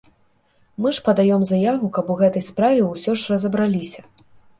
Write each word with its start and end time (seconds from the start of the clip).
Мы 0.85 0.93
ж 0.97 1.01
падаём 1.09 1.43
заяву, 1.51 1.89
каб 1.97 2.09
у 2.13 2.15
гэтай 2.21 2.43
справе 2.47 2.81
ўсё 2.87 3.11
ж 3.21 3.33
разабраліся. 3.35 4.01